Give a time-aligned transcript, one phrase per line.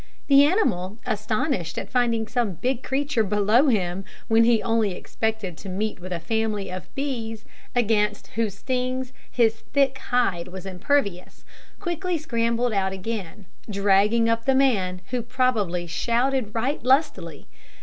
[0.25, 5.69] The animal, astonished at finding some big creature below him, when he only expected to
[5.69, 11.45] meet with a family of bees, against whose stings his thick hide was impervious,
[11.79, 17.45] quickly scrambled out again, dragging up the man, who probably shouted right lustily.